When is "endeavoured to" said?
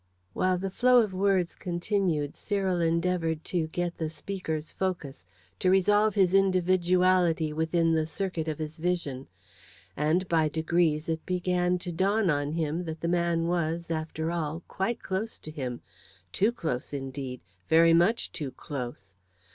2.81-3.67